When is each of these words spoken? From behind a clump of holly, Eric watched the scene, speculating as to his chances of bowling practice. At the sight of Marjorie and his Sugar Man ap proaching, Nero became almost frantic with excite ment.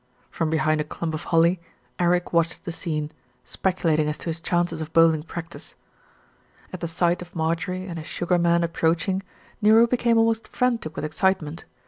From 0.31 0.49
behind 0.49 0.81
a 0.81 0.83
clump 0.83 1.13
of 1.13 1.25
holly, 1.25 1.61
Eric 1.99 2.33
watched 2.33 2.65
the 2.65 2.71
scene, 2.71 3.11
speculating 3.43 4.09
as 4.09 4.17
to 4.17 4.31
his 4.31 4.41
chances 4.41 4.81
of 4.81 4.91
bowling 4.93 5.21
practice. 5.21 5.75
At 6.73 6.79
the 6.79 6.87
sight 6.87 7.21
of 7.21 7.35
Marjorie 7.35 7.85
and 7.85 7.99
his 7.99 8.07
Sugar 8.07 8.39
Man 8.39 8.63
ap 8.63 8.73
proaching, 8.73 9.21
Nero 9.61 9.85
became 9.85 10.17
almost 10.17 10.47
frantic 10.47 10.95
with 10.95 11.05
excite 11.05 11.39
ment. 11.43 11.65